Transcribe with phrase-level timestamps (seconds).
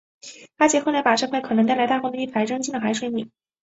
[0.57, 3.29] 阿杰后来把这块可能带来大祸的玉牌扔进了海水里。